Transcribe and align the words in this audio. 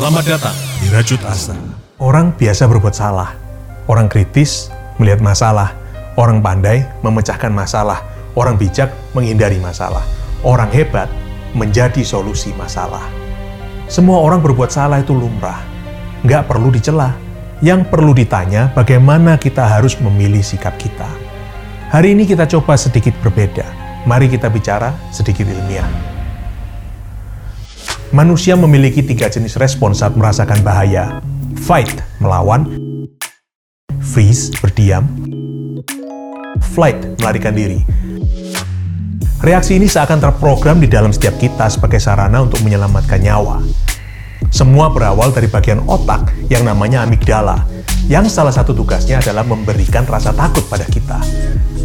Selamat 0.00 0.24
datang 0.24 0.56
di 0.80 0.88
Rajut 0.88 1.20
Asa. 1.28 1.52
Orang 2.00 2.32
biasa 2.32 2.64
berbuat 2.64 2.96
salah. 2.96 3.36
Orang 3.84 4.08
kritis 4.08 4.72
melihat 4.96 5.20
masalah. 5.20 5.76
Orang 6.16 6.40
pandai 6.40 6.88
memecahkan 7.04 7.52
masalah. 7.52 8.00
Orang 8.32 8.56
bijak 8.56 8.88
menghindari 9.12 9.60
masalah. 9.60 10.00
Orang 10.40 10.72
hebat 10.72 11.04
menjadi 11.52 12.00
solusi 12.00 12.48
masalah. 12.56 13.04
Semua 13.92 14.24
orang 14.24 14.40
berbuat 14.40 14.72
salah 14.72 15.04
itu 15.04 15.12
lumrah. 15.12 15.60
Nggak 16.24 16.48
perlu 16.48 16.72
dicela. 16.72 17.12
Yang 17.60 17.92
perlu 17.92 18.16
ditanya 18.16 18.72
bagaimana 18.72 19.36
kita 19.36 19.68
harus 19.68 20.00
memilih 20.00 20.40
sikap 20.40 20.80
kita. 20.80 21.12
Hari 21.92 22.16
ini 22.16 22.24
kita 22.24 22.48
coba 22.48 22.72
sedikit 22.80 23.12
berbeda. 23.20 23.68
Mari 24.08 24.32
kita 24.32 24.48
bicara 24.48 24.96
sedikit 25.12 25.44
ilmiah. 25.44 26.19
Manusia 28.10 28.58
memiliki 28.58 29.06
tiga 29.06 29.30
jenis 29.30 29.54
respon 29.54 29.94
saat 29.94 30.18
merasakan 30.18 30.66
bahaya. 30.66 31.22
Fight, 31.62 31.94
melawan. 32.18 32.66
Freeze, 34.02 34.50
berdiam. 34.58 35.06
Flight, 36.74 36.98
melarikan 37.22 37.54
diri. 37.54 37.86
Reaksi 39.38 39.78
ini 39.78 39.86
seakan 39.86 40.18
terprogram 40.18 40.82
di 40.82 40.90
dalam 40.90 41.14
setiap 41.14 41.38
kita 41.38 41.70
sebagai 41.70 42.02
sarana 42.02 42.42
untuk 42.42 42.58
menyelamatkan 42.66 43.22
nyawa. 43.22 43.62
Semua 44.50 44.90
berawal 44.90 45.30
dari 45.30 45.46
bagian 45.46 45.86
otak 45.86 46.34
yang 46.50 46.66
namanya 46.66 47.06
amigdala, 47.06 47.62
yang 48.10 48.26
salah 48.26 48.50
satu 48.50 48.74
tugasnya 48.74 49.22
adalah 49.22 49.46
memberikan 49.46 50.02
rasa 50.02 50.34
takut 50.34 50.66
pada 50.66 50.82
kita. 50.82 51.22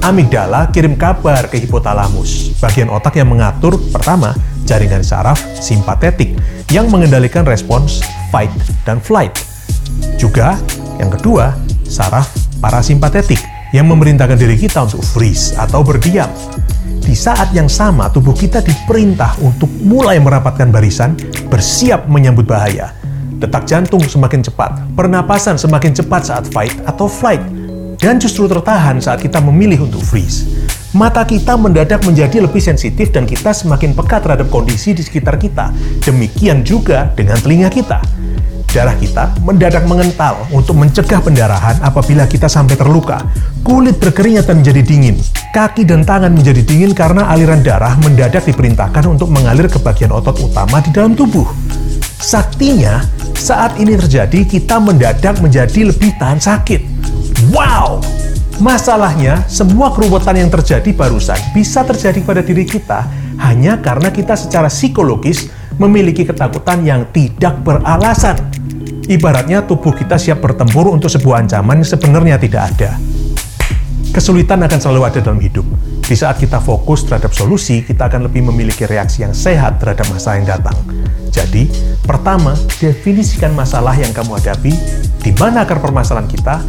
Amigdala 0.00 0.72
kirim 0.72 0.96
kabar 0.96 1.52
ke 1.52 1.60
hipotalamus, 1.60 2.56
bagian 2.64 2.88
otak 2.88 3.20
yang 3.20 3.28
mengatur 3.28 3.76
pertama 3.92 4.32
jaringan 4.64 5.04
saraf 5.04 5.40
simpatetik 5.60 6.34
yang 6.72 6.88
mengendalikan 6.88 7.44
respons 7.44 8.00
fight 8.32 8.50
dan 8.88 8.98
flight. 8.98 9.32
Juga 10.18 10.58
yang 10.98 11.12
kedua, 11.12 11.54
saraf 11.86 12.32
parasimpatetik 12.58 13.38
yang 13.76 13.90
memerintahkan 13.90 14.38
diri 14.38 14.56
kita 14.56 14.86
untuk 14.86 15.02
freeze 15.02 15.52
atau 15.58 15.84
berdiam. 15.84 16.30
Di 17.04 17.12
saat 17.12 17.52
yang 17.52 17.68
sama, 17.68 18.08
tubuh 18.08 18.32
kita 18.32 18.64
diperintah 18.64 19.36
untuk 19.44 19.68
mulai 19.84 20.16
merapatkan 20.16 20.72
barisan, 20.72 21.12
bersiap 21.52 22.08
menyambut 22.08 22.48
bahaya. 22.48 22.96
Detak 23.36 23.68
jantung 23.68 24.00
semakin 24.00 24.40
cepat, 24.40 24.80
pernapasan 24.96 25.60
semakin 25.60 25.92
cepat 25.92 26.22
saat 26.32 26.48
fight 26.48 26.72
atau 26.88 27.04
flight, 27.04 27.44
dan 28.00 28.16
justru 28.16 28.48
tertahan 28.48 29.02
saat 29.04 29.20
kita 29.20 29.36
memilih 29.42 29.84
untuk 29.84 30.00
freeze. 30.00 30.63
Mata 30.94 31.26
kita 31.26 31.58
mendadak 31.58 32.06
menjadi 32.06 32.38
lebih 32.38 32.62
sensitif 32.62 33.10
dan 33.10 33.26
kita 33.26 33.50
semakin 33.50 33.98
peka 33.98 34.22
terhadap 34.22 34.46
kondisi 34.46 34.94
di 34.94 35.02
sekitar 35.02 35.42
kita. 35.42 35.74
Demikian 36.06 36.62
juga 36.62 37.10
dengan 37.18 37.34
telinga 37.42 37.66
kita. 37.66 37.98
Darah 38.70 38.94
kita 38.94 39.34
mendadak 39.42 39.90
mengental 39.90 40.46
untuk 40.54 40.78
mencegah 40.78 41.18
pendarahan 41.18 41.82
apabila 41.82 42.30
kita 42.30 42.46
sampai 42.46 42.78
terluka. 42.78 43.18
Kulit 43.66 43.98
berkeringat 43.98 44.46
dan 44.46 44.62
menjadi 44.62 44.86
dingin. 44.86 45.18
Kaki 45.50 45.82
dan 45.82 46.06
tangan 46.06 46.30
menjadi 46.30 46.62
dingin 46.62 46.94
karena 46.94 47.26
aliran 47.26 47.58
darah 47.66 47.98
mendadak 47.98 48.46
diperintahkan 48.46 49.02
untuk 49.10 49.34
mengalir 49.34 49.66
ke 49.66 49.82
bagian 49.82 50.14
otot 50.14 50.38
utama 50.46 50.78
di 50.78 50.94
dalam 50.94 51.18
tubuh. 51.18 51.50
Saktinya, 52.22 53.02
saat 53.34 53.74
ini 53.82 53.98
terjadi, 53.98 54.46
kita 54.46 54.78
mendadak 54.78 55.42
menjadi 55.42 55.90
lebih 55.90 56.14
tahan 56.22 56.38
sakit. 56.38 56.86
Wow! 57.50 57.98
Masalahnya, 58.62 59.42
semua 59.50 59.90
keruwetan 59.90 60.38
yang 60.38 60.46
terjadi 60.46 60.94
barusan 60.94 61.38
bisa 61.50 61.82
terjadi 61.82 62.22
pada 62.22 62.38
diri 62.38 62.62
kita 62.62 63.02
hanya 63.42 63.82
karena 63.82 64.14
kita 64.14 64.38
secara 64.38 64.70
psikologis 64.70 65.50
memiliki 65.74 66.22
ketakutan 66.22 66.86
yang 66.86 67.02
tidak 67.10 67.58
beralasan. 67.66 68.38
Ibaratnya 69.10 69.66
tubuh 69.66 69.90
kita 69.90 70.14
siap 70.16 70.38
bertempur 70.38 70.86
untuk 70.86 71.10
sebuah 71.10 71.44
ancaman 71.44 71.82
yang 71.82 71.90
sebenarnya 71.90 72.36
tidak 72.38 72.62
ada. 72.72 72.90
Kesulitan 74.14 74.62
akan 74.62 74.78
selalu 74.78 75.02
ada 75.02 75.18
dalam 75.18 75.42
hidup. 75.42 75.66
Di 76.06 76.14
saat 76.14 76.38
kita 76.38 76.62
fokus 76.62 77.02
terhadap 77.02 77.34
solusi, 77.34 77.82
kita 77.82 78.06
akan 78.06 78.30
lebih 78.30 78.46
memiliki 78.46 78.86
reaksi 78.86 79.26
yang 79.26 79.34
sehat 79.34 79.82
terhadap 79.82 80.06
masalah 80.14 80.38
yang 80.38 80.48
datang. 80.54 80.78
Jadi, 81.34 81.66
pertama, 82.06 82.54
definisikan 82.78 83.50
masalah 83.50 83.98
yang 83.98 84.14
kamu 84.14 84.38
hadapi, 84.38 84.70
di 85.18 85.32
mana 85.34 85.66
akar 85.66 85.82
permasalahan 85.82 86.30
kita, 86.30 86.62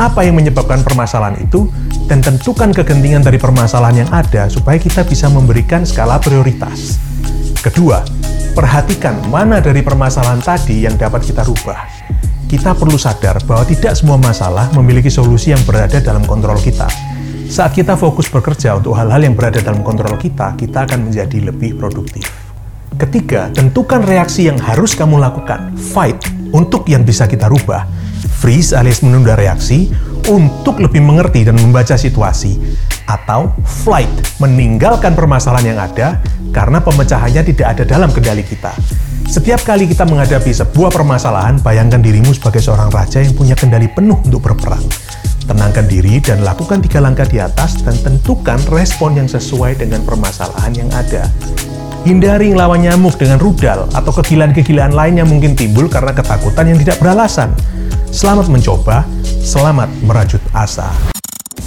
apa 0.00 0.24
yang 0.24 0.40
menyebabkan 0.40 0.80
permasalahan 0.80 1.36
itu, 1.44 1.68
dan 2.08 2.24
tentukan 2.24 2.72
kegentingan 2.72 3.20
dari 3.20 3.36
permasalahan 3.36 4.02
yang 4.02 4.10
ada 4.10 4.48
supaya 4.48 4.80
kita 4.80 5.04
bisa 5.04 5.28
memberikan 5.28 5.84
skala 5.84 6.16
prioritas. 6.16 6.96
Kedua, 7.60 8.00
perhatikan 8.56 9.20
mana 9.28 9.60
dari 9.60 9.84
permasalahan 9.84 10.40
tadi 10.40 10.88
yang 10.88 10.96
dapat 10.96 11.20
kita 11.20 11.44
rubah. 11.44 11.84
Kita 12.48 12.74
perlu 12.74 12.98
sadar 12.98 13.38
bahwa 13.46 13.62
tidak 13.62 13.94
semua 13.94 14.18
masalah 14.18 14.72
memiliki 14.74 15.06
solusi 15.06 15.54
yang 15.54 15.62
berada 15.62 16.02
dalam 16.02 16.24
kontrol 16.26 16.58
kita. 16.58 16.88
Saat 17.46 17.76
kita 17.78 17.94
fokus 17.94 18.26
bekerja 18.26 18.80
untuk 18.80 18.96
hal-hal 18.98 19.22
yang 19.22 19.38
berada 19.38 19.62
dalam 19.62 19.86
kontrol 19.86 20.18
kita, 20.18 20.58
kita 20.58 20.88
akan 20.88 21.10
menjadi 21.10 21.52
lebih 21.52 21.78
produktif. 21.78 22.26
Ketiga, 22.98 23.54
tentukan 23.54 24.02
reaksi 24.02 24.50
yang 24.50 24.58
harus 24.58 24.98
kamu 24.98 25.22
lakukan. 25.22 25.78
Fight 25.78 26.18
untuk 26.50 26.90
yang 26.90 27.06
bisa 27.06 27.30
kita 27.30 27.46
rubah. 27.46 27.99
Freeze 28.40 28.72
alias 28.72 29.04
menunda 29.04 29.36
reaksi 29.36 29.92
untuk 30.32 30.80
lebih 30.80 31.04
mengerti 31.04 31.44
dan 31.44 31.60
membaca 31.60 31.92
situasi. 31.92 32.56
Atau 33.04 33.52
flight, 33.84 34.08
meninggalkan 34.40 35.12
permasalahan 35.12 35.76
yang 35.76 35.80
ada 35.84 36.24
karena 36.48 36.80
pemecahannya 36.80 37.44
tidak 37.44 37.76
ada 37.76 37.84
dalam 37.84 38.08
kendali 38.08 38.40
kita. 38.40 38.72
Setiap 39.28 39.60
kali 39.60 39.84
kita 39.84 40.08
menghadapi 40.08 40.56
sebuah 40.56 40.88
permasalahan, 40.88 41.60
bayangkan 41.60 42.00
dirimu 42.00 42.32
sebagai 42.32 42.64
seorang 42.64 42.88
raja 42.88 43.20
yang 43.20 43.36
punya 43.36 43.52
kendali 43.52 43.92
penuh 43.92 44.16
untuk 44.24 44.40
berperang. 44.40 44.82
Tenangkan 45.44 45.84
diri 45.84 46.16
dan 46.24 46.40
lakukan 46.40 46.80
tiga 46.80 47.04
langkah 47.04 47.28
di 47.28 47.44
atas 47.44 47.84
dan 47.84 47.92
tentukan 48.00 48.56
respon 48.72 49.20
yang 49.20 49.28
sesuai 49.28 49.76
dengan 49.76 50.00
permasalahan 50.00 50.72
yang 50.72 50.88
ada. 50.96 51.28
Hindari 52.08 52.56
ngelawan 52.56 52.80
nyamuk 52.80 53.20
dengan 53.20 53.36
rudal 53.36 53.84
atau 53.92 54.08
kegilaan-kegilaan 54.16 54.96
lain 54.96 55.20
yang 55.20 55.28
mungkin 55.28 55.52
timbul 55.52 55.92
karena 55.92 56.16
ketakutan 56.16 56.72
yang 56.72 56.80
tidak 56.80 56.96
beralasan. 56.96 57.52
Selamat 58.10 58.50
mencoba, 58.50 59.06
selamat 59.38 59.86
merajut 60.02 60.42
asa. 60.50 60.90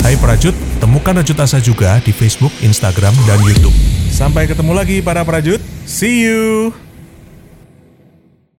Hai 0.00 0.16
Prajut, 0.16 0.56
temukan 0.80 1.12
Rajut 1.12 1.36
Asa 1.36 1.60
juga 1.60 2.00
di 2.00 2.16
Facebook, 2.16 2.48
Instagram, 2.64 3.12
dan 3.28 3.44
YouTube. 3.44 3.76
Sampai 4.08 4.48
ketemu 4.48 4.72
lagi 4.72 5.04
para 5.04 5.20
Prajut. 5.20 5.60
See 5.84 6.24
you! 6.24 6.72